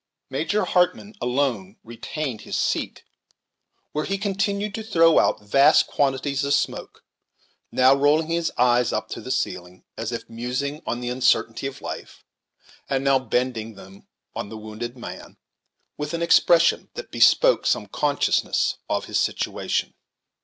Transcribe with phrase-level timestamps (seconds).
[0.31, 3.03] Major Hartmann alone retained his seat,
[3.91, 7.03] where he continued to throw out vast quantities of smoke,
[7.71, 11.81] now rolling his eyes up to the ceiling, as if musing on the uncertainty of
[11.83, 12.25] life,
[12.89, 15.37] and now bending them on the wounded man,
[15.99, 19.93] with an expression that bespoke some consciousness of his situation.